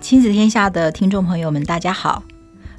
[0.00, 2.22] 亲子天下的听众朋友们，大家好，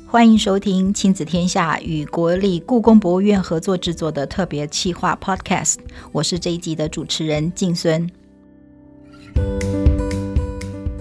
[0.05, 5.75] 欢迎收听亲子天下与国立故宫博物院合作制作的特别企划 Podcast。
[6.13, 8.09] 我是这一集的主持人静孙。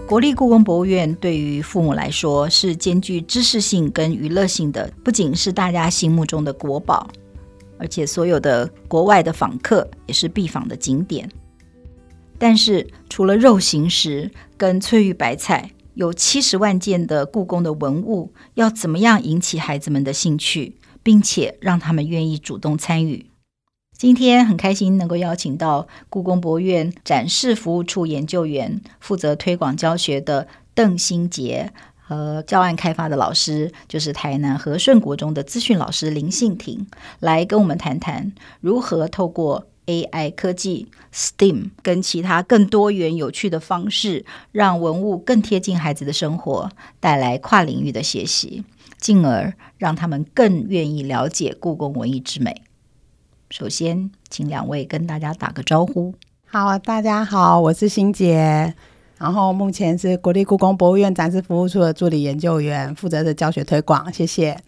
[0.08, 7.08] 国立故宫博物院对于父母来说是兼具知识性跟娱乐性的，不仅是大家心目中的国宝，
[7.78, 11.28] 而且所有的国外的访客也是必访的景点。
[12.38, 23.30] 但是除了肉形石跟翠玉白菜，有七十万件的故宫的文物，要怎么样引起孩子们的兴趣，并且让他们愿意主动参与？
[23.96, 36.86] 今天很开心能够邀请到故宫博物院展示服务处研究员，负责推广教学的邓新杰和教案开发的老师，就是台南和顺国中的资讯老师林信婷，
[37.20, 39.66] 来跟我们谈谈如何透过。
[39.86, 46.70] AI 科技、STEAM 跟其他更多元有趣的方式，让文物更贴近孩子的生活，
[47.00, 48.64] 带来跨领域的学习，
[48.98, 52.62] 进而让他们更愿意了解故宫文艺之美。
[53.50, 56.14] 首先，请两位跟大家打个招呼。
[56.46, 58.74] 好，大家好，我是欣姐，
[59.18, 64.12] 然后目前是国立故宫博物院展示服务处的助理研究员，负责的教学推广。
[64.12, 64.58] 谢谢。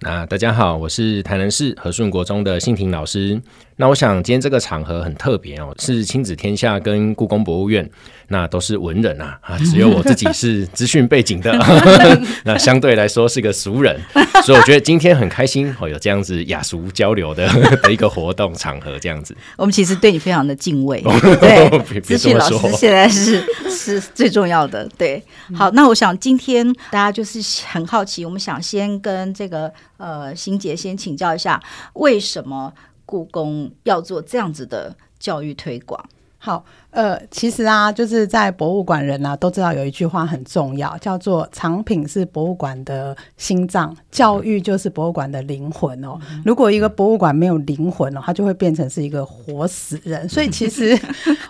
[0.00, 3.40] 那大家好，我是台南市和顺国中的信婷老师。
[3.80, 7.88] 那我想今天这个场合很特别哦，是亲子天下跟故宫博物院，
[8.26, 11.52] 那都是文人啊啊，只有我自己是资讯背景的，
[12.44, 13.96] 那相对来说是个俗人，
[14.44, 17.46] 所以我觉得今天很开心哦，有这样子雅俗交流的
[17.82, 19.36] 的一个活动场合，这样子。
[19.56, 21.00] 我们其实对你非常的敬畏，
[21.40, 23.40] 对， 资讯老师现在是
[23.70, 24.88] 是最重要的。
[24.98, 25.22] 对，
[25.54, 31.62] 好，那我想今天大家就是很好奇，我们想先跟这个呃欣洁先请教一下，
[31.94, 32.72] 为什么？
[33.08, 35.98] 故宫要做这样子的教育推广，
[36.36, 46.18] 好，呃，其实啊，就是在博物馆人啊都知道有一句话很重要，叫做“藏品是博物馆的心脏，教育就是博物馆的灵魂”哦。
[46.44, 50.28] 如果一个博物馆没有灵魂哦，它就会变成是一个活死人。
[50.28, 50.96] 所以 其实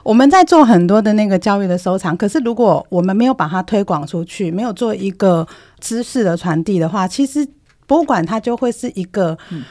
[0.04, 5.44] 我们在做很多的那个教育的收藏，可是如果我们没有把它推广出去，没有做一个
[5.80, 7.44] 知识的传递的话，其实
[7.88, 9.36] 博物馆它就会是一个。
[9.50, 9.64] 嗯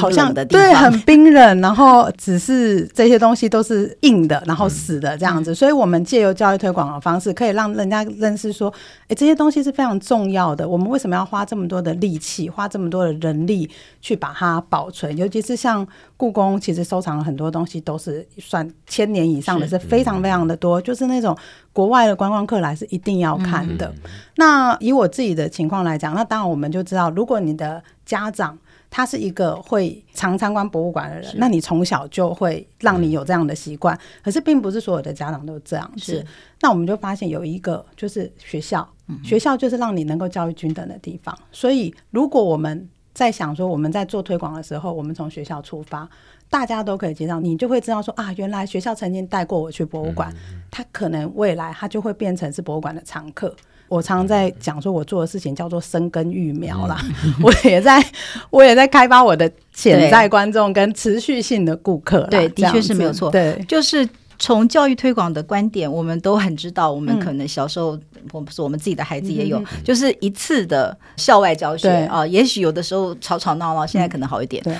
[0.00, 5.54] 好像对，很冰冷，然后只是这些东西都是硬的，然后死的这样子。
[5.54, 8.72] 所以，我们借由教育推广的方式，可以让人家认识说，
[9.08, 10.66] 诶，这些东西是非常重要的。
[10.66, 13.68] 我们为什么要花这么多的力气，花这么多的人力
[14.00, 15.14] 去把它保存？
[15.16, 15.86] 尤其是像
[16.16, 20.80] 故宫，其实收藏了很多东西，都是算千年以上的，是非常非常的多。
[20.80, 21.36] 就是那种
[21.72, 23.92] 国外的观光客来是一定要看的。
[24.36, 28.56] 那以我自己的情况来讲，那当然我们就知道，如果你的家长。
[28.94, 33.98] 他是一个会常参观博物馆的人，那你从小就会让你有这样的习惯。
[34.22, 36.16] 可是并不是所有的家长都这样子。
[36.16, 36.26] 是，
[36.60, 38.86] 那我们就发现有一个就是学校，
[39.24, 41.34] 学校就是让你能够教育均等的地方。
[41.50, 46.06] 所以如果我们在想说我们在做推广的时候，我们从学校出发，
[46.50, 50.30] 大家都可以接到，你就会知道说啊，原来学校曾经带过我去博物馆，
[50.70, 53.56] 他可能未来他就会变成是博物馆的常客。
[53.92, 57.00] 我常常在讲说，我做的事情叫做生根育苗啦。
[57.42, 58.02] 我也在，
[58.48, 62.26] 我也在开发我的潜在观众跟持续性的顾客。
[62.30, 63.30] 对，的确是没有错。
[63.30, 64.08] 对，就是。
[64.42, 67.96] 从教育推广的观点，我们都很知道，我们可能小时候，
[68.32, 72.28] 我们说我们自己的孩子也有，嗯、就是一次的校外教学啊、呃。
[72.28, 74.60] 也许有的时候吵吵闹闹，现在可能好一点。
[74.64, 74.74] 对，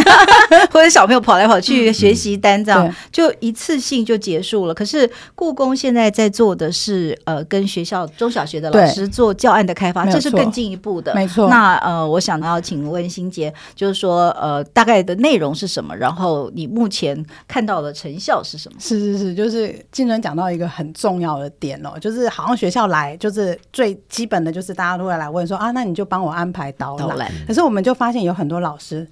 [0.72, 4.72] 或者小朋友跑来跑去学习单这样，嗯、就一次性就结束了。
[4.72, 11.14] 可是故宫现在在做的是，呃，跟学校中小学的老师做教案的开发，这是更进一步的。
[11.14, 11.50] 没错。
[11.50, 15.94] 那呃，我想要请问欣杰，就是说，呃，大概的内容是什么？
[15.94, 18.78] 然后你目前看到的成效是什么？
[18.80, 27.30] 是是是是，就是金尊讲到一个很重要的点哦，就是好像学校来，就是最基本的就是大家都会来问说啊，那你就帮我安排导览。
[27.46, 29.06] 可是我们就发现有很多老师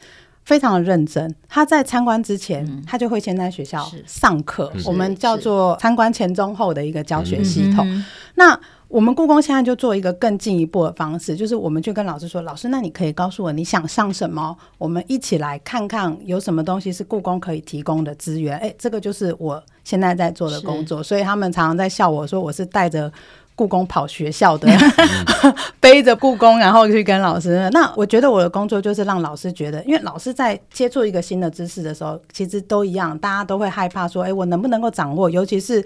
[0.44, 7.86] 非常的认真，他在参观之前，嗯、他就会先在学校上课，我们叫做参观前中后的一个教学系统。
[8.34, 8.58] 那
[8.92, 14.54] 我们故宫现在就做一个更进一步的方式，就是我们去跟老师说：“老师，那你可以告诉我你想上什么？
[14.76, 21.02] 我们一起来看看有什么东西是故宫可以提供的资源。”哎，这个就是我现在在做的工作。
[21.02, 23.10] 所以他们常常在笑我说我是带着
[23.56, 24.68] 故宫跑学校的，
[25.80, 27.70] 背着故宫然后去跟老师。
[27.72, 35.82] 那我觉得我的工作就是让老师觉得，因为老师在接触一个新的知识的时候，其实都一样，大家都会害怕说：“哎，我能不能够掌握？”尤其是。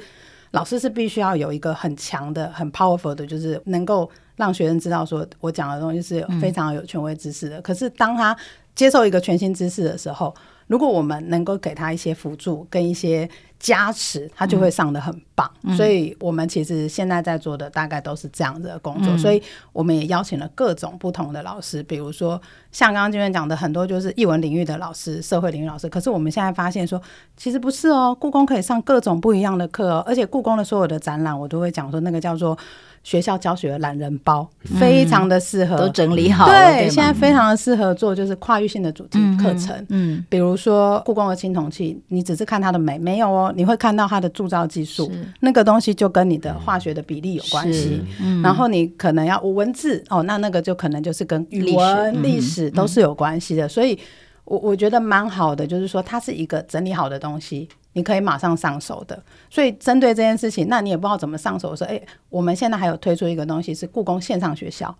[0.57, 7.59] 老师是必须要有一个很强的、很 powerful 的，就是能够让学生知道说，我讲的东西是非常有权威知识的。
[7.59, 8.35] 嗯、可是当他
[8.75, 10.35] 接受一个全新知识的时候，
[10.67, 13.29] 如果我们能够给他一些辅助跟一些
[13.59, 15.51] 加持，他就会上的很棒。
[15.63, 19.43] 嗯、所以我们其实现在在做的大概都是这样子的工作，嗯、所以
[19.73, 22.41] 我们也邀请了各种不同的老师，比如说
[22.73, 25.89] 像刚刚这边讲的很多就是艺文领域的老师、社会领域老师。
[25.89, 27.01] 可是我们现在发现说，
[27.37, 32.59] 其实不是哦，故宫可以上各种不一样的课哦，而且故宫的所有的展览，我都会讲说那个叫做。
[33.07, 34.45] 学校教学的懒人包
[34.81, 36.49] 非常的适合，都整理好。
[36.49, 39.73] 对，现在非常的适合做就是跨域性的主题课程。
[39.91, 45.09] 嗯，比如说故宫的青铜器，你只是看它的美，没有哦，你会看到它的铸造技术，
[45.39, 48.03] 那个东西就跟你的化学的比例有关系。
[48.43, 53.69] 然后你可能要文字哦，那那个就可能就是跟语文、历史都是有关系的。
[53.69, 53.97] 所以，
[54.45, 57.69] 我我觉得蛮好的，就是说它是一个整理好的东西。
[57.97, 64.95] 你可以马上上手的，所以针对这件事情，那你也不知道怎么上手的时候，诶，我们现在还有推出一个东西是故宫线上学校，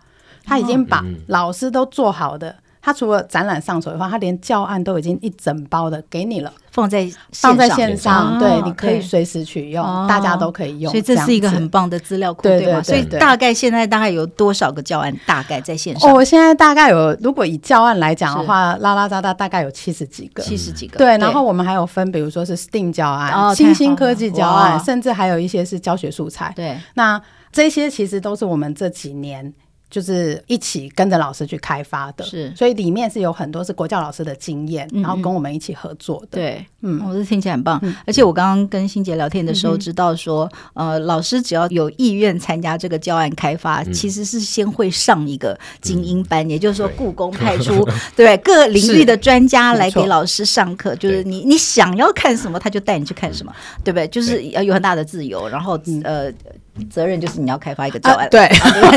[0.45, 2.57] 他已经把老师都做好的。
[2.87, 10.89] 他除了展览上手的话，他连教案都已经一整包的给你了，放在放在线上，对，你可以随时取用，大家都可以用。
[10.93, 12.81] 所以这是一个很棒的资料库，对吗？
[12.81, 15.13] 所以大概现在大概有多少个教案？
[15.27, 16.09] 大概在线上？
[16.09, 20.97] 哦，我现在大概有，如果以教案来讲的话，拉拉杂杂大概有七十几个，七十几个。
[20.97, 26.53] 对，然后我们还有分，比如说是 STEAM 教案、新兴科技教案，甚至还有一些是教学素材。
[26.55, 29.53] 对，那这些其实都是我们这几年。
[29.89, 36.27] 就是一起跟着老师去开发的，是，所以里面是有很多是国教老师的经验，然后跟我们一起合作的。
[36.33, 37.81] 对，嗯，我是听起来很棒。
[38.05, 48.37] 而且我刚刚跟欣杰聊天的时候知道说，呃，老师只要有意愿参加这个教案开发，其实是先会上一个精英班，也就是说，故宫派出 对。
[48.39, 53.53] 各领域的专家来给老师上课，就是你你想要看什么，他就带你去看什么，
[53.83, 54.07] 对不对？
[54.09, 56.33] 就是要有很大的自由，然后呃。
[56.85, 58.49] 责任就是你要开发一个教案，对。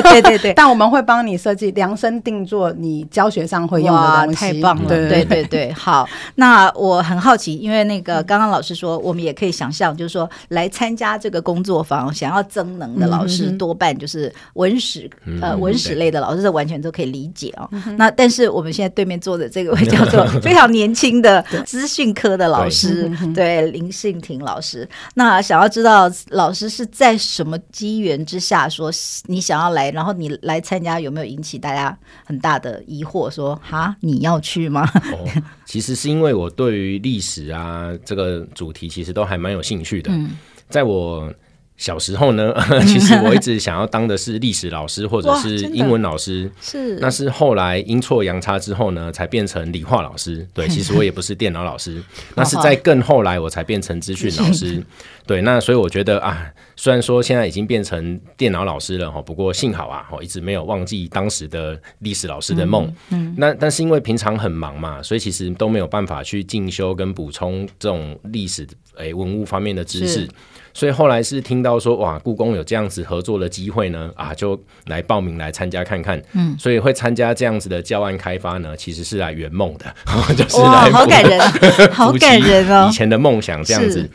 [0.03, 6.07] 对对对， 但我们会帮你设计量身定做你教学上会用的东西，太棒了，对对对，好。
[6.35, 15.09] 那我很好奇，因为那个刚刚老师说，我们也可以想象，就是说来参加这个工作坊，想要增能的老师多半就是文史
[15.41, 17.69] 呃文史类的老师，这完全都可以理解哦。
[17.97, 24.87] 那但是我们现在对面坐的这个位叫做非常年轻的资讯科的老师，对林信廷老师。
[25.15, 27.57] 那想要知道老师是在什么？
[27.71, 28.91] 机缘之下，说
[29.25, 33.29] 你想要来，然后你来参加，有没有引起大家很大的疑惑？
[33.29, 34.89] 说哈，你要去吗？
[35.11, 40.11] 哦，其实是因为我对于历史啊这个主题其实都还蛮有兴趣的。
[40.11, 40.31] 嗯，
[40.69, 41.33] 在我
[41.79, 42.53] 小时候呢，
[42.85, 46.51] 其实我一直想要当的是历史老师或者是英文老师。
[46.61, 50.45] 是，那是后来阴错阳差之后呢，才变成理化老师。
[50.53, 52.03] 对， 其实我也不是电脑老师，
[52.35, 54.83] 那是在更后来我才变成资讯老师。
[55.25, 56.51] 对，那所以我觉得啊。
[56.81, 62.89] 虽然说现在已经变成电脑老师了哈，不过幸好啊，我一直没有忘记当时的历史老师的梦。
[63.09, 68.65] 嗯，那但是因为平常很忙嘛，所以其实都没有办法去进修跟补充这种历史
[68.95, 70.25] 诶文物方面的知识。
[70.73, 76.21] 所以后来是听到说哇，故宫有这样子合作的机会呢，啊，就来报名来参加看看。
[76.33, 79.93] 嗯，所以会参加这样子的教案开发呢，其实是来圆梦的，
[80.35, 81.39] 就是来好感人，
[81.91, 84.09] 好感人哦，以前的梦想这样子。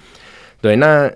[0.61, 1.11] 对，那。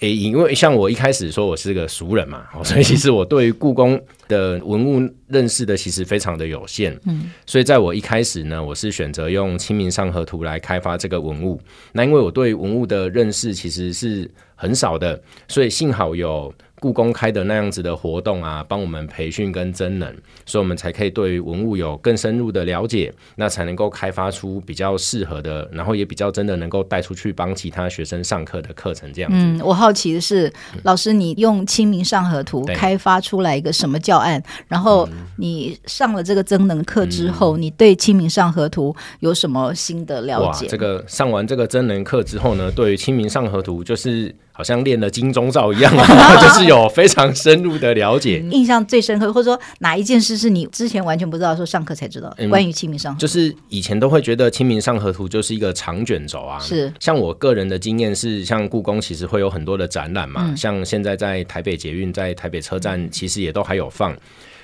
[0.00, 6.98] 诶，因为像我一开始说我是个俗人嘛，所以其实我对于故宫的文物认识的其实非常的有限。
[7.06, 11.60] 嗯，所以在我一开始呢，我是选择用《清明上河图》来开发这个文物。
[11.92, 16.52] 那因为我对文物的认识其实是很少的，所以幸好有。
[16.80, 20.12] 故宫开的那样子的活动啊，帮我们培训跟真能，
[20.46, 29.36] 所以我们才可以对于文物有更深入的了解，那才能够开发出比较适合的，然后也比较真的能够带出去帮其他学生上课的课程这样子。
[29.38, 30.52] 嗯，我好奇的是，
[30.84, 34.42] 老师，你用《清明上河图》开发出来一个什么教案？
[34.68, 40.66] 然后你上了这个增能课之后，你对《清明上河图》有什么新的了解？
[40.66, 44.34] 哇，这个上完这个增能课之后呢，对于《清明上河图》就是。
[44.58, 45.94] 好像练了金钟罩一样，
[46.42, 48.40] 就是有非常深入的了解。
[48.50, 52.34] 印象最深刻，或者说哪一件事是你之前完全不知道，说上课才知道？
[52.50, 56.58] 关于《清明上河图》，就是以前都会觉得《清明上河图》就是一个长卷轴啊。
[56.58, 64.12] 是，像我个人的经验是，像故宫其实会有很多的展览嘛，像现在在台北捷运、在台北车站，其实也都还有放。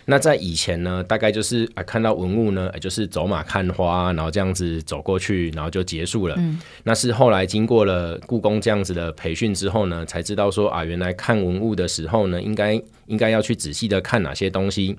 [0.06, 6.34] 那在以前呢，大概就是啊，看到文物呢，就是走马看花，然后这样子走过去，然后就结束了。
[6.38, 14.96] 嗯，那是后来经过了故宫这样子的培训之后呢，才知道说啊，原来看文物的时候呢，应该应该要去仔细的看哪些东西。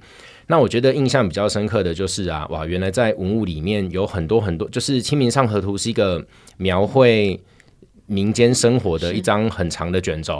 [0.47, 6.23] 那我觉得印象比较深刻的就是啊，哇，原来在文物里面有很多很多，就是《清明上河图》是一个
[6.57, 7.39] 描绘
[8.07, 10.39] 民间生活的一张很长的卷轴，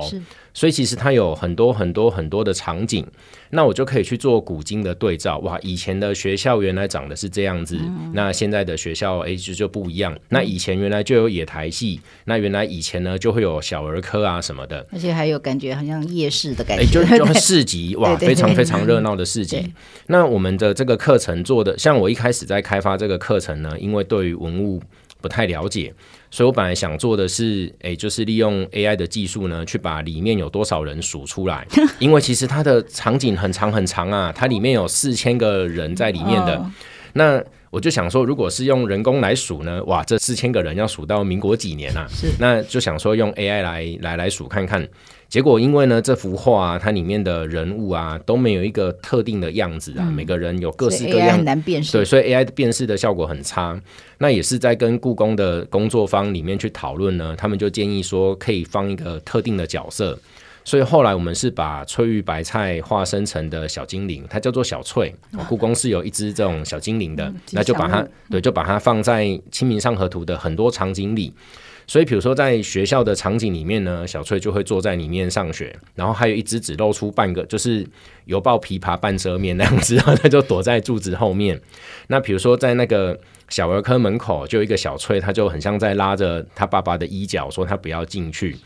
[0.53, 3.05] 所以其实它有很多很多很多的场景，
[3.50, 5.39] 那我就可以去做古今的对照。
[5.39, 10.15] 哇，以前的学校原来长得是这样子，嗯、那现在的学校哎就就不一样。
[10.29, 19.74] 那以前原来就有野台戏，那原来以前呢就会有小儿科啊什么的，而且还有感觉好像夜市的感觉，就就市集哇，非常非常热闹的市集。
[20.07, 24.79] 那我们的这个课程做的，像我一开始在开发这个课程呢，因为对于文物
[25.19, 25.91] 不太了解。
[26.36, 31.65] 所以我本来想做的是，诶，就是利用 AI 的技术呢，去把里面有多少人数出来。
[31.98, 36.62] 因为其实它的场景很长很长啊，它里面有四千个人在里面的。
[37.13, 42.06] 那我就想说，如果是用人工来数呢，哇，这四千个人要数到民国几年啊？
[42.12, 42.27] 是。
[42.38, 44.86] 那就想说用 AI 来来来数看看。
[45.27, 51.91] 结果因为呢，这幅画啊，它里面的人物啊都没有一个特定的样子啊，嗯、每个人有各式各样，很难辨识。
[51.91, 53.79] 对，所以 AI 的辨识的效果很差。
[54.20, 60.17] 那也是在跟故宫的工作方里面去讨论呢，他们就建议说可以放一个特定的角色。
[60.65, 65.15] 所以后来我们是把翠玉白菜化身成的小精灵，它叫做小翠。
[65.48, 71.31] 故宫是有一只这种小精灵的，嗯、那就把它对，就把它放在《清明上河图》的很多场景里。
[71.88, 77.86] 所以，比如说在学校的场景里面呢，小翠就会坐在里面上学，然后还有一只只露出半个，就是
[78.25, 81.62] 犹抱琵琶半遮面那样子，然后它就躲在柱子后面。
[82.07, 83.15] 那比如说在那个
[83.50, 88.57] 小儿科门口，就有一个小翠，她就很像在拉着她爸爸的衣角，说她不要进去。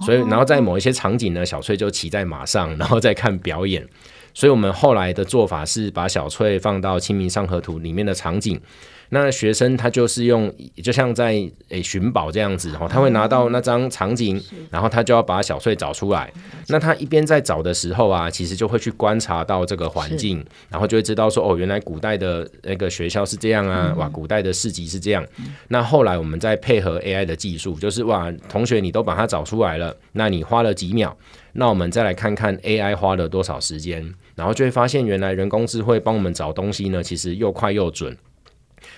[0.00, 3.86] 所以，然后在某一些场景呢，小翠就骑在马上，然后再看表演。
[4.34, 8.60] 所以我们后来的做法是把小翠放到《清明上河图》里面的场景。
[9.10, 11.32] 那学生他就是用，就像在
[11.70, 14.38] 诶寻宝这样子，然后他会拿到那张场景，
[14.70, 16.30] 然后他就要把小翠找出来。
[16.68, 25.26] 那他一边在找的时候啊，其实就会去观察到这个环境，然后就会知道说，哦，原来古代的那个学校是这样啊，哇，古代的市集是这样。
[25.68, 31.16] 那后来我们再配合 AI 的技术，就是哇，同学你都把它找出来了，那你花了几秒，
[31.52, 38.14] 那我们再来看看 AI 花了多少时间，然后就会发现原来人工智慧帮我们找东西呢，其实又快又准。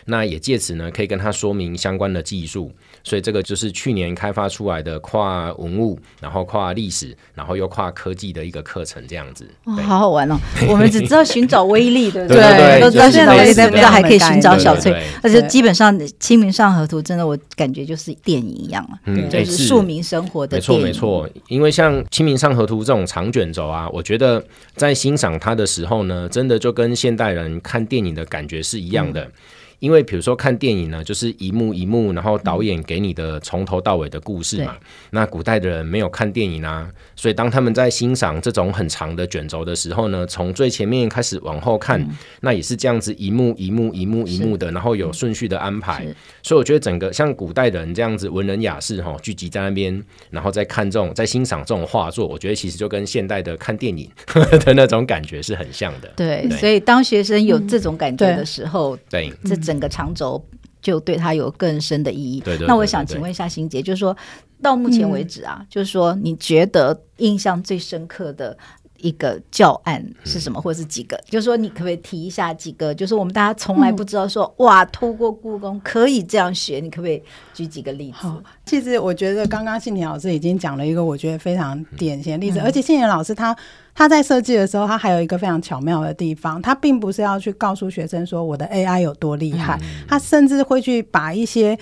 [0.07, 2.71] 那也借此呢，可以跟他说明相关的技术，
[3.05, 9.49] 所以这个就是去年开发出来的跨文物，然后跨历史，然后又跨科技的一个课程，这样子。
[9.65, 10.37] 哇，好好玩哦！
[10.69, 12.41] 我们只知道寻找威力， 对不对？
[12.41, 14.93] 对，都知道寻找威力，但不知道还可以寻找小翠。
[15.23, 20.57] 而且基本上《清明上河图》真的，我感觉就是电影一样啊，嗯，就是庶民生活的。
[20.57, 21.29] 没错，没错。
[21.49, 24.43] 因为像《清明上河图》这种长卷轴啊，我觉得
[24.75, 29.23] 在欣赏它的时候呢，真的就跟现代人看电影的感觉是一样的。
[29.23, 29.33] 嗯
[29.81, 34.77] 因为比如说看电影呢，就是一幕一幕，然后导演给你的从头到尾的故事嘛。
[35.11, 42.07] 那古代的人没有看电影啊，所以当他们在欣赏这种很长的卷轴的时候呢，从最前面开始往后看，
[42.43, 46.07] 那也是这样子一幕一幕一幕一幕的，然后有顺序的安排。
[46.43, 54.11] 所以我觉得整个像古代的人这样子文人雅士哈聚集在那边，然后再看这种在欣赏这种画作，我觉得其实就跟现代的看电影
[54.65, 56.13] 的那种感觉是很像的。
[56.17, 59.70] 对，所以当学生有这种感觉的时候，对，这。
[59.71, 60.45] 整个长轴
[60.83, 62.41] 就对它有更深的意义。
[62.41, 64.17] 对对对对对，那我想请问一下欣姐，就是说
[64.61, 68.59] 到目前为止啊，嗯、就是说你觉得印象最深刻的
[69.03, 71.21] 一个教案是什么，嗯、或者是几个？
[71.29, 72.95] 就是说你可不可以提一下几个？
[72.95, 77.23] 就是我们大家从来不知道说，嗯、哇，透过故宫可以这样学，你可不可以
[77.55, 78.29] 举几个例子？
[78.65, 83.57] 其实我觉得刚刚信田老师已经讲了一个我觉得非常典型的例子，嗯、而且信田老师他。
[83.93, 91.77] 他在设计的时候，他还有一个非常巧妙的地方，他并不是要去告诉学生说我的 AI 有多厉害，嗯、他甚至会去把一些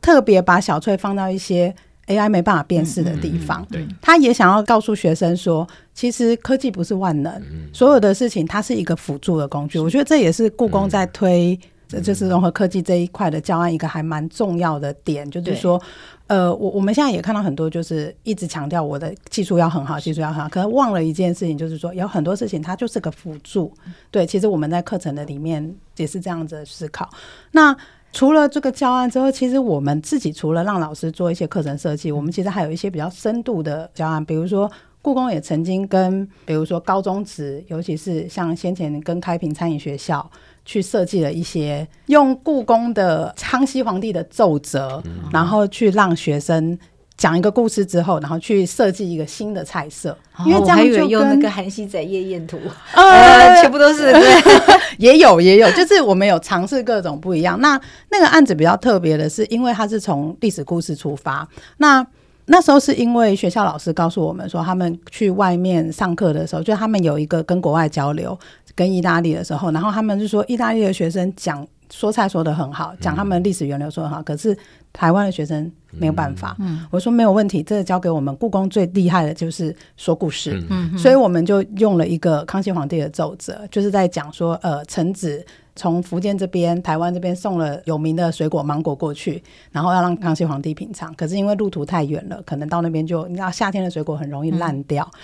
[0.00, 1.74] 特别把小翠放到一些
[2.08, 3.62] AI 没办法辨识的地方。
[3.70, 9.78] 嗯嗯、他也想要告诉学生说，其实科技不是万能，嗯、所有的事情它是一个辅助的工具。
[9.78, 11.58] 我觉得这也是故宫在推。
[11.90, 15.80] 这就是融合科技这一块的教案一个还蛮重要的点，就是说，
[16.26, 23.72] 呃，我我们现在也看到很多，就是一直强调我的技术要很好，技术要很好，可能忘了一件事情，就是说有很多事情它就是个辅助。
[24.10, 27.08] 对，其实我们在课程的里面也是这样子的思考。
[27.52, 27.74] 那
[28.12, 40.30] 除了这个教案之后，其实我们自己除了让老师做一些课程设计，我们其实还有一些比较深度的教案，比如说故宫也曾经跟，比如说高中职，尤其是像先前跟开平餐饮学校。
[40.64, 46.78] 去设计了一些用故宫的康熙皇帝的奏折，嗯、然后去让学生
[47.18, 50.16] 讲一个故事之后，然后去设计一个新的菜色。
[50.36, 52.56] 哦、因为这样就用那个韩熙载夜宴图，
[52.94, 54.42] 呃， 全部都是对，
[54.96, 57.60] 也有也有，就是我们有尝试各种不一样。
[57.60, 57.78] 那
[58.10, 61.46] 那个案子比较特别的是，因为它是从历史故事出发。
[61.76, 62.06] 那
[62.46, 68.38] 那时候是因为学校老师告诉我们说，他们去外面上课的时候，就他们有一个跟国外交流。
[68.74, 74.56] 跟意大利的时候，然后他们就说，意大利的学生讲说菜说的很好，讲他们历史源流说得很好，可是
[74.92, 76.56] 台湾的学生没有办法。
[76.58, 80.62] 嗯，我说没有问题，这个交给我们故宫最厉害的就是说故事。
[80.70, 91.14] 嗯，所以我们就用了一个康熙皇帝的奏折，就是在讲说，呃，臣子从福建这边、台湾这边送了有名的水果芒果过去，然后要让康熙皇帝品尝。
[91.14, 95.08] 可是因为路途太远了，可能到那边就你知道夏天的水果很容易烂掉。
[95.12, 95.18] 嗯、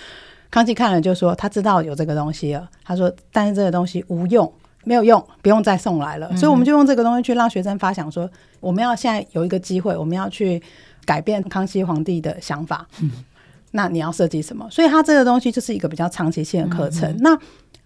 [0.49, 4.51] 康熙看了就说，他知道有这个东西了，他说，但是这个东西无用。
[4.85, 6.29] 没有用，不用再送来了。
[6.31, 8.29] 嗯、所以我们就用这个东西去让学生发想说，
[8.61, 10.61] 我们要现在有一个机会，我们要去
[11.03, 12.87] 改变康熙皇帝的想法。
[13.01, 13.11] 嗯、
[13.71, 14.65] 那你要设计什么？
[14.71, 17.11] 所以它这个东西就是一个比较长期性的课程。
[17.11, 17.39] 嗯、那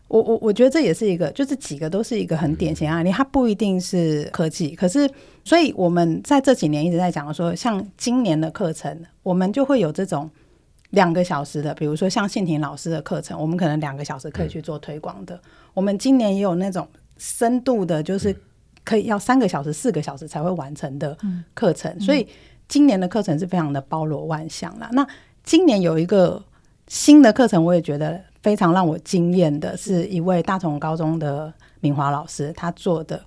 [0.08, 3.12] 我我我觉得这也是一个，就是几个都是一个很典型的案例。
[3.12, 5.10] 它不一定是科技，可是
[5.44, 10.30] 所以我们在这几年一直在讲说，像今年的课程，我们就会有这种
[10.90, 15.36] 两个小时的，比如说像信婷老师的课程，我们可能两个小时可以去做推广的。
[15.36, 15.42] 嗯
[15.74, 18.36] 我们今年也有那种深度的，就是
[18.84, 21.18] 可以要三个小时、四个小时才会完成的
[21.54, 22.28] 课程，所以
[22.68, 24.90] 今年的课程是非常的包罗万象啦。
[24.94, 25.08] 那
[25.44, 26.44] 今年有一个
[26.88, 33.24] 新的课程，我也觉得非常让我惊艳的，是一位大同高中的明华老师他做的，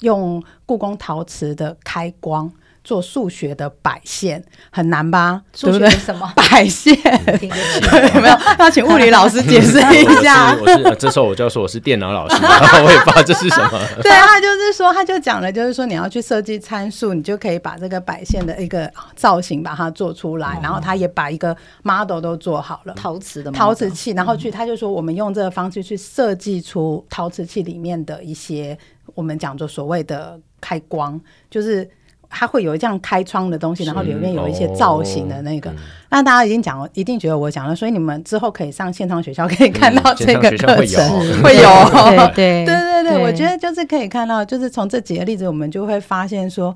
[0.00, 2.50] 用故宫陶瓷的开光。
[2.84, 5.42] 做数学的摆线很难吧？
[5.54, 6.30] 数学是什么？
[6.36, 8.38] 摆线有没有？
[8.58, 10.54] 要请物理老师解释一下。
[10.60, 13.80] 我是，我是这时候我就要说我是电脑老师，我也不知道这是什么。
[14.02, 28.76] 对，他就是说，他就讲了，就是说你要去设计参数，你就可以把这个摆线的一个造型把它做出来，然后他也把一个 model 都做好了，陶瓷的陶瓷器，然后去他就说我们用这个方式去设计出陶瓷器里面的一些
[29.14, 31.18] 我们讲做所谓的开光，
[31.50, 31.88] 就是。
[32.34, 35.70] 它会有这样开窗的东西，然后里面有一些造型的那个。
[35.70, 35.74] 哦、
[36.10, 46.74] 那大家已经讲了，一定觉得我讲了，所以你们之后可以上线上学校可以看到这个课程，嗯、会有，会有对对对对对对，我觉得就是可以看到，就是从这几个例子，我们就会发现说，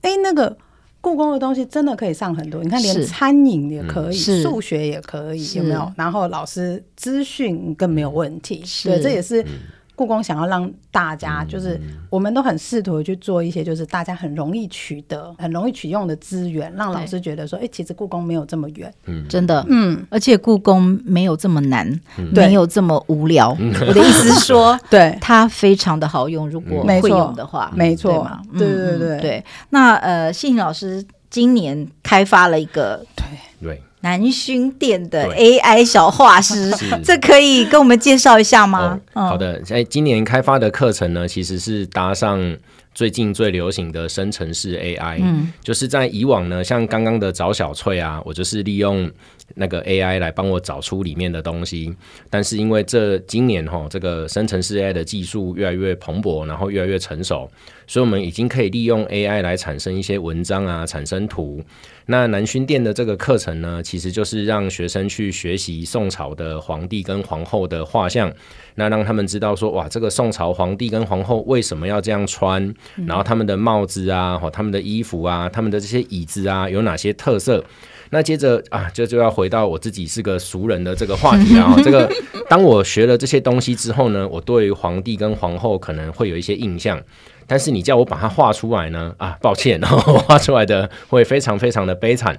[0.00, 0.56] 哎，那个
[1.00, 2.62] 故宫的东西真的可以上很多。
[2.62, 5.92] 你看，连餐饮也可以，数学也可以，有没有？
[5.96, 8.64] 然后老师资讯更没有问题。
[8.84, 9.44] 对，这也是。
[9.94, 21.88] 嗯故宫想要让大家，就是我们都很试图去做一些，就是大家很容易取得、很容易取用的资源，让老师觉得说，哎，其实故宫没有这么远，嗯，真的，嗯，而且故宫没有这么难，
[22.34, 23.56] 没有这么无聊。
[23.86, 29.44] 我的意思是说， 对，它非常的好用，如果会用的话，没错，对对对对。
[29.70, 33.24] 那呃，信婷老师今年开发了一个，对
[33.68, 33.82] 对。
[34.04, 36.70] 南薰店的 AI 小画师，
[37.02, 39.00] 这可以跟我们介绍一下吗？
[39.14, 42.54] 哦、好的，在今年开发的课程呢，其实是搭上
[42.94, 45.20] 最近最流行的生成式 AI。
[45.22, 49.10] 嗯，就是在以往呢，像刚刚的找小翠啊，我就是利用
[49.54, 51.90] 那个 AI 来帮我找出里面的东西。
[52.28, 57.50] 但是因为这今年哈，这个生成式 AI 的技术越来越蓬勃，然后越来越成熟，
[57.86, 61.62] 所以我们已经可以利用 AI 来产生一些文章啊，产生图。
[62.06, 68.30] 那南薰殿的这个课程呢，其实就是让学生去学习宋朝的皇帝跟皇后的画像，
[68.74, 72.74] 那让他们知道说，哇，这个宋朝皇帝跟皇后为什么要这样穿，
[73.06, 77.64] 然后他们的帽子啊，或他们的衣服啊，他们的这些椅子啊，有哪些特色？
[78.10, 81.74] 那接着啊，就就要回到我自己是个俗人的这个话题啊。
[81.82, 82.08] 这个
[82.50, 87.02] 当我学了这些东西之后呢，我对于皇帝跟皇后可能会有一些印象。
[87.46, 89.14] 但是你叫我把它画出来呢？
[89.18, 92.38] 啊，抱歉， 然后画出来的会非常非常的悲惨。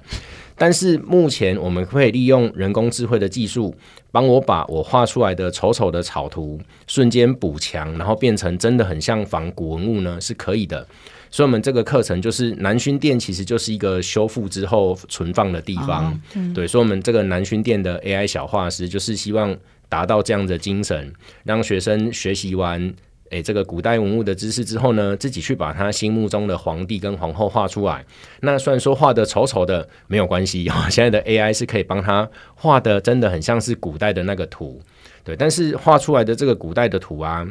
[0.58, 3.76] 但是目前我们可以利用人工智慧的技术，
[4.10, 10.86] 帮我把我画出来的丑丑的草图瞬间补强，然后变成真的很像仿古文物呢，是可以的。
[11.30, 16.06] 所以，我们这个课程就是南薰殿，其实就是一个修复之后存放的地方。
[16.06, 19.54] 哦嗯、对，所以，我们这个南薰殿的 AI 小画师，就是希望
[19.90, 21.12] 达到这样的精神，
[21.44, 22.94] 让学生学习完。
[23.30, 28.04] 诶，这个古代文物的知识之后呢，自己去把他心目中的皇帝跟皇后画出来。
[28.40, 34.80] 那虽然说画的丑丑的没有关系啊， 现在的 AI 是可以帮他画的，真的很像是古代的那个图。
[35.24, 37.46] 对，但是画出来的这个古代的图啊，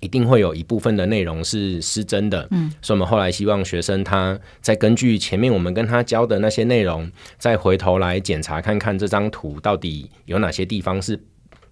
[0.00, 2.46] 一定会有一部分的内容是失真的。
[2.50, 11.18] 嗯，所以我们后来希望学生他再根据前面我们跟他教的那些内容，再回头来检查看看这张图到底有哪些地方是。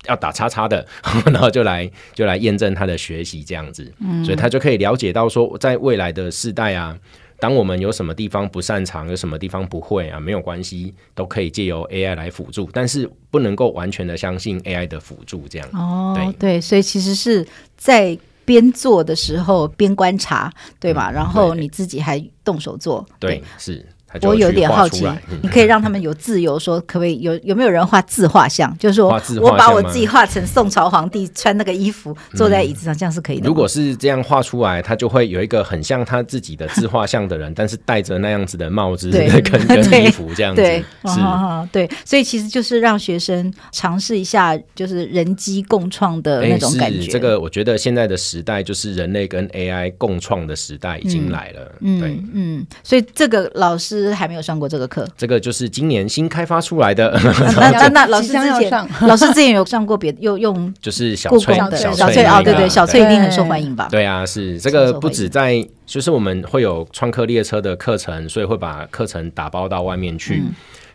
[0.08, 0.86] 要打叉叉的，
[1.26, 6.96] 然后就来就来验证他的学习这样子，嗯，所以他就可以了解到说，在未来的世代啊，
[7.38, 15.68] 当我们有什么地方不擅长，有什么地方不会啊，没有关系，都可以借由 AI 来辅助，但是不能够完全的相信 AI 的辅助这样。
[15.72, 21.10] 哦，对对，所以其实是在边做的时候边观察，对吧？
[21.10, 23.86] 嗯，然后你自己还动手做，对，对是。
[24.22, 28.74] 我有点好奇，嗯、你可以让他们有自由说，可不可以有有没有人画自画像？
[28.78, 29.08] 就是说
[29.40, 33.46] 我把我自己画成宋朝皇帝穿那个衣服，坐在椅子上，嗯、这样是可以的。
[33.46, 40.62] 如果是这样画出来，他就会有一个很像他自己的自画像的人，但是戴着那样子的帽子跟跟 衣服这样子。
[40.62, 47.06] 对，是、哦，对，所以其实就是让学生尝试一下，就是人机共创的那种感觉。
[47.06, 51.72] 这个我觉得现在的时代就是人类跟 AI 共创的时代已经来了。
[51.80, 55.06] 嗯、对，嗯，所以这个老师还没有上过这个课。
[55.16, 57.18] 这个就是今年新开发出来的。
[57.56, 63.88] 那那那老师之前，老师之前有上过别的，又用就是小翠的小翠哦，对对，小翠一定很受欢迎吧？
[63.90, 70.42] 对啊，是这个不止在，就是我们会有创客列车的课程，所以会把课程打包到外面去。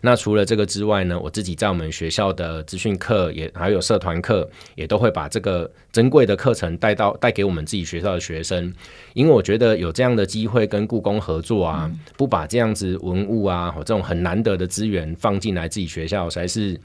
[0.03, 8.73] 那除了这个之外呢，我自己在我们学校的资讯课也还有社团课，也都会把这个珍贵的课程带到带给我们自己学校的学生，
[9.13, 16.79] 因为我觉得有这样的机会跟故宫合作啊，嗯、不把这样子文物啊，或这种很难得的资源放进来自己学校，实在是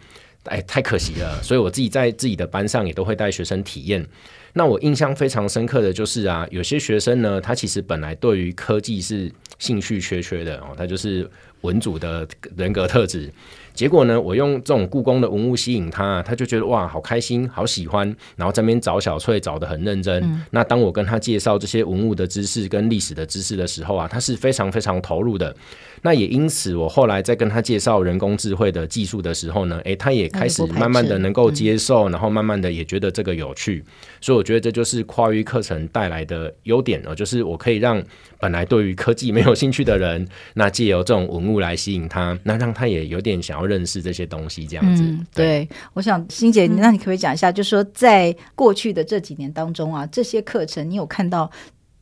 [0.45, 1.43] 哎太可惜了。
[1.43, 4.07] 所以我自己在自己的班上也都会带学生体验。
[4.53, 11.27] 那我印象非常深刻的就是啊，有些学生呢，他其实本来对于科技是兴趣缺缺的哦，他就是。
[11.63, 13.33] 文主的人格特质，
[13.75, 20.23] 结果呢，我用这种故宫的文物吸引他，他就觉得哇，好开心，好喜欢，然后这边找小翠找的很认真。
[20.23, 25.55] 嗯、那当我跟他介绍这些文物的知识跟历史的知识的时候啊，他是非常非常投入的。
[26.03, 33.83] 那也因此，我后来在跟他介绍人工智慧的技术的时候呢，诶，他也开始慢慢的能够接受，然后慢慢的也觉得这个有趣。
[34.21, 38.01] 所以我觉得这就是跨域课程带来的优点哦，就是我可以让
[38.39, 45.03] 本来对于科技没有兴趣的人，那借由这种文物来吸引他，那让他也有点想要认识这些东西，这样子。
[45.03, 51.51] 嗯、对，对，我想欣姐，那你可不可以讲一下，就是说在过去的这几年当中啊，这些课程你有看到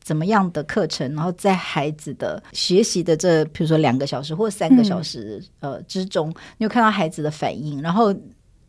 [0.02, 1.14] 怎么样的课程？
[1.14, 6.28] 然后在孩子的学习的这，比如说两个小时或三个小时呃之中，
[6.58, 7.80] 你有看到孩子的反应？
[7.80, 8.14] 然后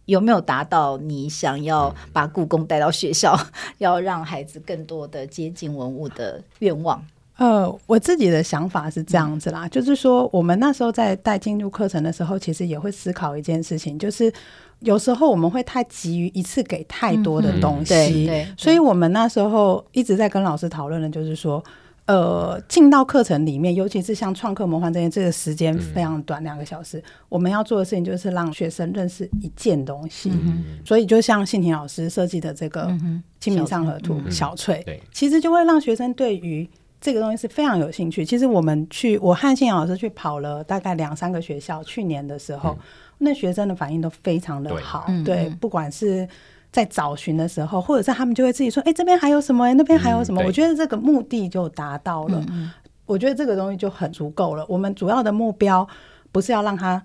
[0.06, 3.36] 有没有达到你想要把故宫带到学校，
[3.80, 7.04] 要让孩子更多的接近文物的愿望？
[7.38, 14.32] 呃，我自己的想法是这样子啦，嗯、就是说，我们那时候在带进入课程的时候，其实也会思考一件事情，就是
[14.80, 21.62] 有时候我们会太急于一次给太多的东西，嗯、对，对，所以我们那时候一直在跟老师讨论的，就是说，
[22.06, 32.88] 呃，进到课程里面，尤其是像创客魔幻这些，这个时间非常短，两、嗯、个小时，我们要做的事情就是让学生认识一件东西，嗯、所以就像信婷老师设计的这个
[33.41, 36.65] 《清明上河图》嗯、小翠，对，其实就会让学生对于
[37.06, 38.26] 这个东西是非常有兴趣。
[38.26, 41.84] 其实我们去，我和信阳老师去跑了大概两三个学校。
[41.84, 42.78] 去年的时候，嗯、
[43.20, 45.06] 那学生的反应都非常的好。
[45.24, 46.28] 对，对嗯、不管是
[46.72, 49.72] 在找寻的时候，或者是他们就会自己说：“哎、欸，这边还有什么？
[49.76, 52.44] 那边还有什么？”嗯、我觉得这个目的就达到了。
[52.50, 52.72] 嗯、
[53.06, 54.65] 我觉得这个东西就很足够了。
[54.68, 55.88] 我们主要的目标
[56.32, 57.00] 不是要让他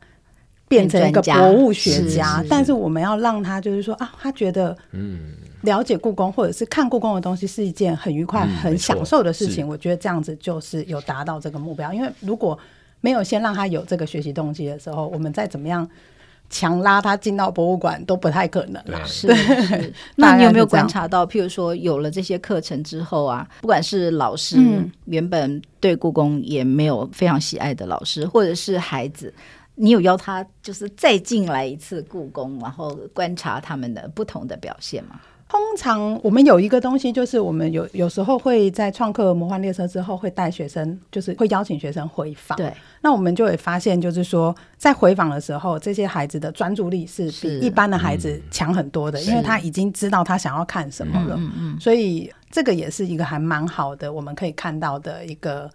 [0.66, 5.34] 变成一个博物学家，是是是，但是我们要让他就是说啊，他觉得嗯。
[5.62, 9.66] 了解故宫或者是看故宫的东西是一件很愉快、嗯、很享受的事情。
[9.66, 11.92] 我觉得这样子就是有达到这个目标。
[11.92, 12.58] 因为如果
[13.00, 15.88] 没有先让他有这个学习动机的时候，我们再怎么样
[16.50, 19.00] 强拉他进到博物馆都不太可能啦。
[19.06, 19.92] 是，是。
[20.16, 29.32] 那你有没有观察到，譬如说有了这些课程之后啊，不管是老师、嗯、原本对故宫也没有非常喜爱的老师，或者是孩子，
[29.76, 35.20] 你有邀他就是再进来一次故宫，然后观察他们的不同的表现吗？
[35.50, 42.56] 通常我们有一个东西，就是我们有有时候会在创客魔幻列车之后，会带学生，就是会邀请学生回访。
[42.56, 51.34] 对，那我们就会发现，就是说在回访的时候，这些孩子的专注力是比一般的孩子强很多的，嗯、因为他已经知道他想要看什么了。
[51.36, 55.68] 嗯嗯，所以这个也是一个还蛮好的，我们可以看到的一个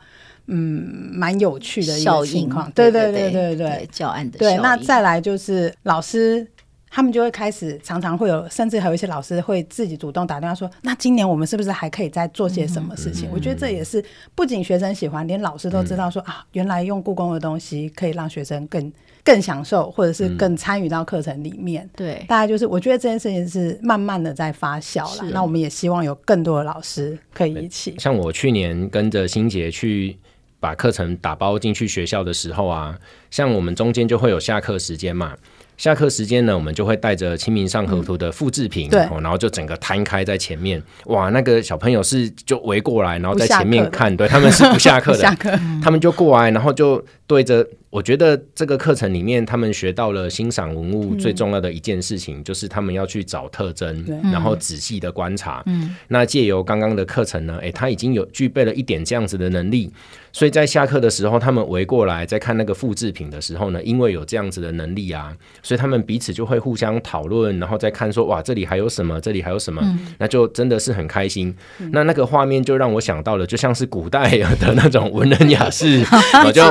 [0.45, 2.71] 嗯蛮有趣的一个情况。
[2.71, 4.55] 对对对对对，教案的对。
[4.59, 6.47] 那再来就是老师。
[6.95, 14.01] 他们就会开始，常常会有，甚至还有一些老师会自己主动打电话说：“那今年我们是不是还可以再做些什么事情？”嗯、我觉得这也是
[14.34, 18.93] 不仅学生喜欢，连老师都知道说、嗯、啊，原来用故宫的东西可以让学生更
[19.25, 21.86] 更享受，或者是更参与到课程里面。
[21.97, 25.29] 对、嗯，大概就是我觉得这件事情是慢慢的在发酵了。
[25.31, 27.93] 那我们也希望有更多的老师可以一起。
[27.99, 30.17] 像我去年跟着新杰去
[30.62, 32.97] 把课程打包进去学校的时候啊，
[33.29, 35.36] 像我们中间就会有下课时间嘛。
[35.77, 40.81] 下课时间呢，我们就会带着《清明上河图》的复制品，对，然后就整个摊开在前面。
[41.05, 45.38] 哇，那个小朋友是就围过来，然后在前面看，对，他们是不下课的，
[45.83, 47.67] 他们就过来，然后就对着。
[47.91, 55.63] 我觉得这个课程里面，他们学到了欣赏文物最重要的一件事情，嗯、就是他们要去找特征，然后仔细的观察。
[55.67, 59.89] 嗯、那借由刚刚的课程呢，诶，他已经有具备了一点这样子的能力，
[60.33, 65.33] 所以在下课的时候，他们围过来在看那个复制品的时候呢，因为有这样子的能力啊，
[65.63, 71.55] 所以他们彼此就会互相讨论，然后再看说，哇，这里还有什么，这里还有什么，嗯、那就真的是很开心。
[71.79, 76.03] 嗯、那那个画面就让我想到了，就像是古代的那种文人雅士，
[76.45, 76.61] 我就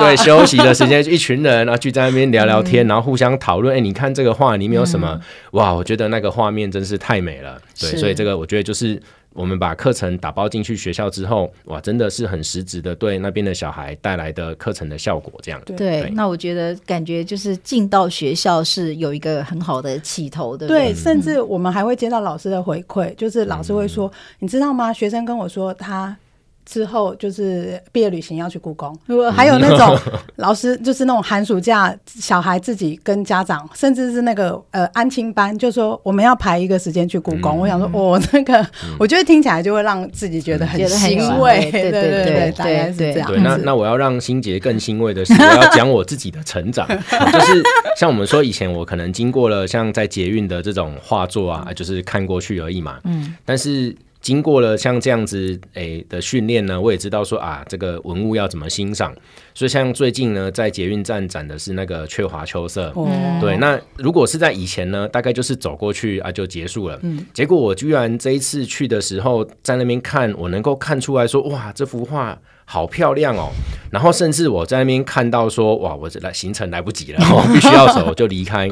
[0.00, 0.74] 对休息的。
[0.74, 3.76] 时间一群人，然后聚在那边聊聊天，嗯、然后互相讨论。
[3.76, 5.10] 哎，你看这个画里面有什么？
[5.12, 5.20] 嗯、
[5.52, 7.60] 哇，我觉得那个画面真是太美了。
[7.78, 9.00] 对，所以这个我觉得就是
[9.34, 15.32] 我们把课程打包进去学校之后，哇，真的是很实质的对那边的小孩带来的课程的效果。
[15.42, 20.66] 这样对，对，那我觉得感觉就是进到学校是有一个很好的起头的。
[20.66, 24.92] 对，甚至我们还会接到老师的回馈，就是老师会说：“嗯、你知道吗？
[24.92, 26.16] 学生跟我说他。”
[26.64, 28.96] 之后就是毕业旅行要去故宫，
[29.32, 29.98] 还有那种
[30.36, 37.58] 老师就是那种寒暑假小孩自己跟家长，甚至是那个呃安亲班，就说我们要排一个时间去故宫。
[37.58, 38.64] 我想说，哦，那个
[38.98, 41.70] 我觉得听起来就会让自己觉得很欣慰。
[41.72, 43.28] 对对对，大概是这样。
[43.28, 46.86] 对，那那我要让心杰更欣慰的是，我要讲我自己的成长，
[47.32, 47.62] 就是
[47.96, 52.98] 像我们说以前我可能经过了像在捷运的这种画作啊，就是看过去而已嘛。
[53.04, 53.96] 嗯，但是。
[54.30, 59.12] 经过了像这样子诶的训练呢，我也知道说啊，这个文物要怎么欣赏。
[59.52, 62.92] 所以像最近呢，在捷运站展的是那个雀华秋色。
[62.94, 63.08] 哦、
[63.40, 66.96] 对，那如果是在以前呢，大概就是走过去啊就结束了。
[67.02, 73.48] 嗯，结果我居然这一次去的时候，在那边看，我能够看出来说，哇，这幅画好漂亮哦。
[73.90, 78.70] 然后甚至我在那边看到说，哇，我这来行程来不及了，我必须要走，就离开。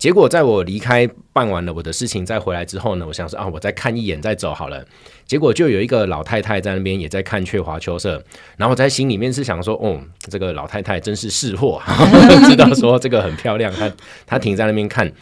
[0.00, 4.82] 结果在我离开办完了我的事情再回来之后呢，我想说啊，我再看一眼再走好了。
[5.26, 8.12] 结果就有一个老太太在那边也在看雀华秋色，
[8.56, 11.82] 然后我在心里面是想说，哦，这个老太太真是识货，
[12.48, 13.92] 知道说这个很漂亮，她
[14.26, 15.12] 她停在那边看。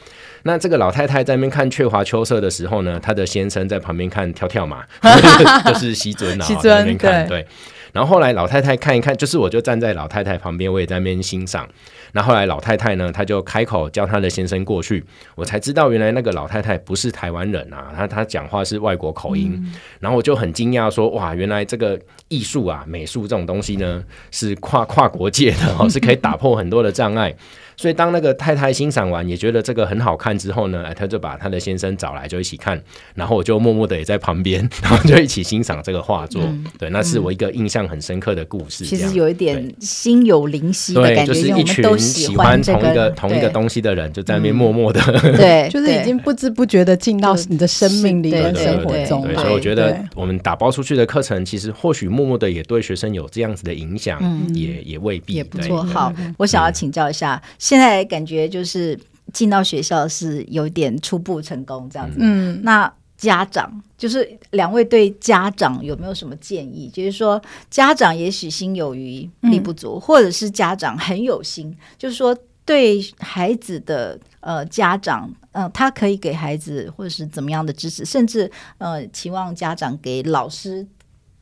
[0.45, 4.85] 那这个老太太在那边看雀华秋色的时候呢，她的先生在旁边看跳跳马，
[5.67, 7.45] 就是西尊啊， 西尊那边看对。
[7.93, 11.69] 然后后来老太太看一看，就是我就站在老太太旁边，我也在那边欣赏。
[12.13, 19.53] 然后后来老太太呢，她就开口叫她的先生过去，我才知道原来那个老太太不是台湾人啊，她她讲话是外国口音。
[19.55, 21.99] 嗯、然后我就很惊讶说，哇，原来这个
[22.29, 27.35] 艺术啊，美术这种东西呢，是跨跨国界的 哦，是可以打破很多的障碍。
[27.77, 32.83] 所以当那个太太欣赏完，也觉得这个很好看之后呢，哎，她就把她的先生找来，就一起看。
[33.15, 36.43] 然后我就默默的也在旁边，然后就一起欣赏这个画作。
[36.43, 38.85] 嗯、对，那是我一个印象很深刻的故事。
[38.85, 45.01] 其实有一点心有灵犀的感觉，就是一群喜欢同一个同一个东西的人，就在那边默默的，
[45.37, 49.23] 对， 就是已经不知不觉的进到你的生命里跟生活中。
[49.23, 54.21] 对，所以我觉得我们打包出去的课程，其实或许默默的也对学生有这样子的影响，
[54.53, 55.83] 也也未必也不错。
[55.83, 57.41] 好，我想要请教一下。
[57.59, 58.99] 现在感觉就是
[59.33, 62.17] 进到学校是有点初步成功这样子。
[62.21, 66.89] 嗯，那家长就是两位对家长有没有什么建议？
[66.89, 80.87] 就是说家长也许心有余力不足，嗯、或者是家长很有心，就是说对孩子的呃家长，嗯、呃，他可以给孩子或者是怎么样的支持，甚至呃期望家长给老师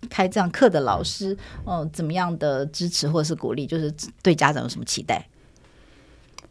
[0.09, 1.37] 开这样课的老师，
[1.67, 3.67] 嗯、呃，怎么样的支持或者是鼓励？
[3.67, 5.29] 就是对家长有什么期待？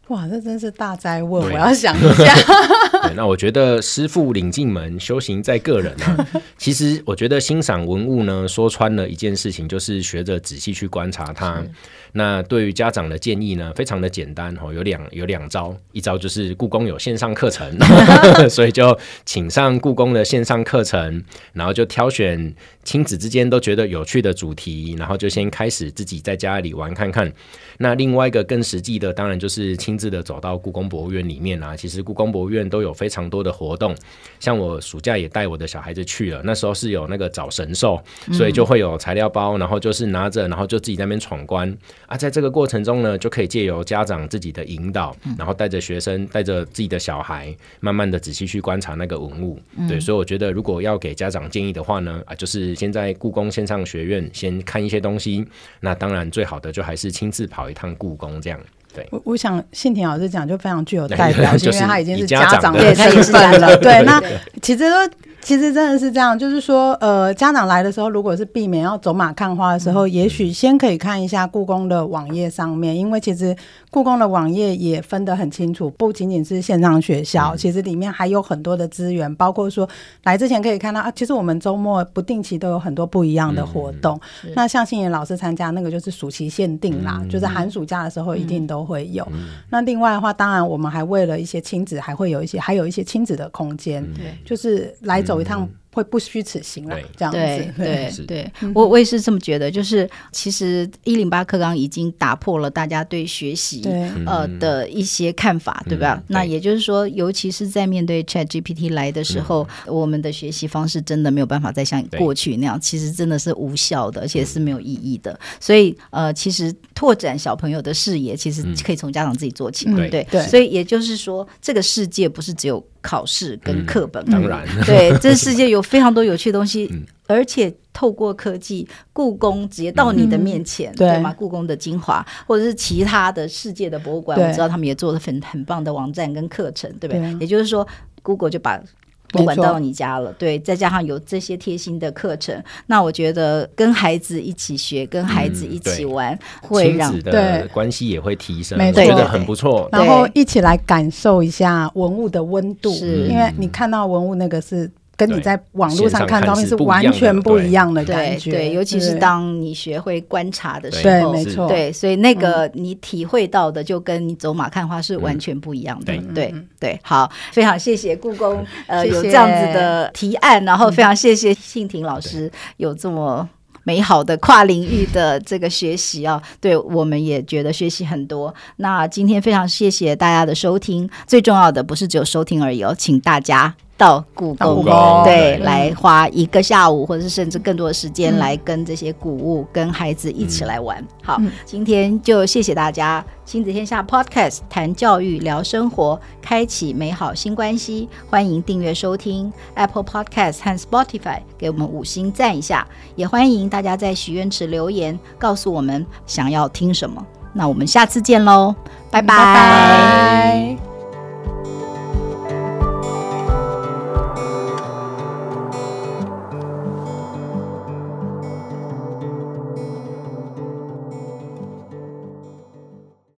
[0.09, 1.43] 哇，这真是大灾问！
[1.43, 2.35] 我要想一下。
[3.01, 6.27] 对，那我觉得师傅领进门，修行在个人啊。
[6.59, 11.63] 其实我觉得欣赏文物呢，说穿了一件事情，就是学着仔细去观察它。
[12.11, 17.67] 那对于家长的建议呢，非常的简单哦，有两有两招，一招就是故宫有线上课程，
[18.47, 27.31] 所以就请上故宫的线上课程，然后就挑选亲子之间都觉得有趣的主题，然后就先开始自己在家里玩看看。
[27.79, 31.75] 那另外一个更实际的，当然就是亲自的走到故宫博物院里面啊。
[31.75, 33.95] 其实故宫博物院都有非常多的活动，
[34.39, 41.75] 像我暑假也带我的小孩子去了，那时候是有那个找神兽，所以就会有材料包，然后就是拿着，然后就自己在那边闯关
[42.07, 42.15] 啊。
[42.17, 49.59] 在这个过程中呢，就可以借由家长自己的引导，然后带着学生，带着自己的小孩，慢慢的仔细去观察那个文物。
[49.87, 55.45] 对，所以我觉得如果要给家长建议的话呢，啊，就是先在故宫线上学院先看一些东西。
[55.79, 58.59] 那当然最好的就还是亲自跑一趟故宫这样。
[58.95, 63.31] 对，我我想信田老师讲就非常具有代表性， 因为他已经是家长的对，他也是。
[63.77, 64.21] 对，那
[64.61, 65.09] 其实说
[65.41, 73.55] 其实真的是这样，就是说，呃，家长来的时候，如果是避免要走马看花的时候，嗯、也许先可以看一下故宫的网页上面，因为其实
[73.95, 79.87] 故宫的网页也分得很清楚，不仅仅是线上学校，嗯、其实里面还有很多的资源，包括说
[80.25, 84.19] 来之前可以看到啊，其实我们周末不定期都有很多不一样的活动。
[84.43, 89.25] 嗯、那像信妍老师参加那个就是暑期限定啦，嗯、就是寒暑假的时候一定都会有。
[89.31, 95.35] 嗯、那另外的话，当然我们还为了一些亲子，还会有一些还有一些亲子的空间，对、嗯，就是来走。
[95.35, 97.37] 走一趟会不虚此行了，这样子。
[97.37, 99.71] 对对对， 我我也是这么觉得。
[99.71, 103.81] 就是其实一零八课纲已经打破了大家对学习
[104.25, 106.21] 呃的一些看法，对吧？
[106.27, 115.39] 那也就是说，尤其是在面对 Chat GPT 来的时候，我们的学习方式真的没有办法再像过去那样，其实真的是无效的，而且是没有意义的。
[115.61, 120.41] 所以呃，其实拓展小朋友的视野，其实可以从家长自己做起，对对对。
[120.47, 122.85] 所以也就是说，这个世界不是只有。
[123.05, 126.89] 考试跟课本，当然，对， 这世界有非常多有趣的东西，
[127.27, 131.33] 而且透过科技，故宫直接到你的面前，对吗？
[131.37, 137.37] 故宫的精华，或者是其他的世界的博物馆，我知道他们也做了很很棒的网站跟课程，对不对？
[137.39, 137.87] 也就是说
[138.21, 138.81] ，Google 就把。
[139.29, 149.89] 不管到你家了，对，再加上有这些贴心的课程，那我觉得跟孩子一起学，跟孩子一起玩，会让亲子的关系也会提升，我觉得很不错。
[149.91, 154.89] 然后一起来感受一下文物的温度，是因为你看到文物那个是。
[155.17, 173.47] 跟你在网络上看照片是完全不一样的感觉，对，尤其是当你学会观察的时候，对，没错，对，所以那个你体会到的就跟你走马看花是完全不一样的，对，对，好，非常谢谢故宫， 呃，有这样子的提案，然后非常谢谢信婷老师有这么
[173.83, 178.53] 美好的跨领域的这个学习啊， 对，我们也觉得学习很多。
[178.77, 183.73] 那今天非常谢谢大家的收听，最重要的不是只有收听而已哦，请大家。
[183.97, 184.83] 到故宫，
[185.23, 191.01] 对，来花一个下午，或者是甚至更多的时间，来跟这些古物、跟孩子一起来玩。
[191.23, 198.09] 好，今天就谢谢大家，亲子天下 Podcast 谈教育、聊生活，开启美好新关系。
[198.29, 202.85] 欢迎订阅收听 Apple Podcast 和 Spotify，给我们五星赞一下。
[203.15, 207.25] 也欢迎大家在许愿池留言，告诉我们想要听什么。
[207.53, 208.75] 那我们下次见喽，
[209.09, 210.84] 拜拜。